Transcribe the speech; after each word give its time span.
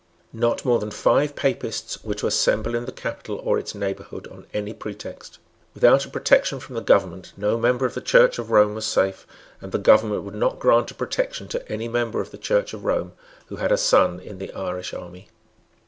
Not 0.33 0.65
more 0.65 0.79
than 0.79 0.89
five 0.89 1.35
Papists 1.35 2.03
were 2.03 2.15
to 2.15 2.25
assemble 2.25 2.73
in 2.73 2.85
the 2.85 2.91
capital 2.91 3.37
or 3.37 3.59
its 3.59 3.75
neighbourhood 3.75 4.25
on 4.29 4.47
any 4.51 4.73
pretext. 4.73 5.37
Without 5.75 6.07
a 6.07 6.09
protection 6.09 6.59
from 6.59 6.73
the 6.73 6.81
government 6.81 7.33
no 7.37 7.55
member 7.55 7.85
of 7.85 7.93
the 7.93 8.01
Church 8.01 8.39
of 8.39 8.49
Rome 8.49 8.73
was 8.73 8.83
safe; 8.87 9.27
and 9.61 9.71
the 9.71 9.77
government 9.77 10.23
would 10.23 10.33
not 10.33 10.57
grant 10.57 10.89
a 10.89 10.95
protection 10.95 11.47
to 11.49 11.71
any 11.71 11.87
member 11.87 12.19
of 12.19 12.31
the 12.31 12.39
Church 12.39 12.73
of 12.73 12.83
Rome 12.83 13.13
who 13.45 13.57
had 13.57 13.71
a 13.71 13.77
son 13.77 14.19
in 14.19 14.39
the 14.39 14.51
Irish 14.53 14.91
army. 14.91 15.27